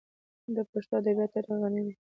د 0.55 0.57
پښتو 0.71 0.93
ادبیاتو 0.99 1.31
تاریخ 1.33 1.55
غني 1.63 1.81
دی. 1.85 1.93